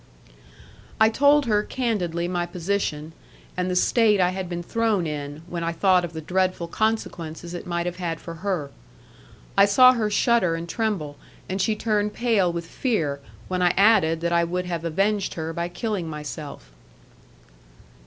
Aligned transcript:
I 0.99 1.09
told 1.09 1.45
her 1.45 1.61
candidly 1.61 2.27
my 2.27 2.47
position 2.47 3.13
and 3.55 3.69
the 3.69 3.75
state 3.75 4.19
I 4.19 4.29
had 4.29 4.49
been 4.49 4.63
thrown 4.63 5.05
in, 5.05 5.43
when 5.45 5.63
I 5.63 5.71
thought 5.73 6.03
of 6.03 6.13
the 6.13 6.21
dreadful 6.21 6.67
consequences 6.67 7.53
it 7.53 7.67
might 7.67 7.85
have 7.85 7.97
had 7.97 8.19
for 8.19 8.33
her. 8.41 8.71
I 9.55 9.65
saw 9.65 9.93
her 9.93 10.09
shudder 10.09 10.55
and 10.55 10.67
tremble, 10.67 11.17
and 11.47 11.61
she 11.61 11.75
turned 11.75 12.13
pale 12.15 12.51
with 12.51 12.65
fear 12.65 13.19
when 13.47 13.61
I 13.61 13.75
added 13.77 14.21
that 14.21 14.33
I 14.33 14.43
would 14.43 14.65
have 14.65 14.83
avenged 14.83 15.35
her 15.35 15.53
by 15.53 15.69
killing 15.69 16.09
myself. 16.09 16.71